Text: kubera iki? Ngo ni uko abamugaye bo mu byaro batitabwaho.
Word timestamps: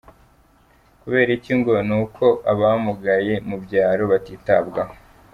kubera 1.01 1.29
iki? 1.37 1.53
Ngo 1.59 1.71
ni 1.87 1.95
uko 2.03 2.25
abamugaye 2.51 3.33
bo 3.37 3.41
mu 3.47 3.57
byaro 3.63 4.03
batitabwaho. 4.11 4.93